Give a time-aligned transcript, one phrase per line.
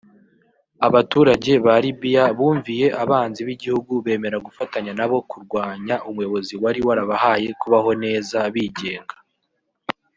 [0.87, 8.37] Abaturage ba Libiya bumviye abanzi b’igihugu bemera gufatanya nabo kurwanya umuyobozi wari warabahaye kubaho neza
[8.53, 9.15] bigenga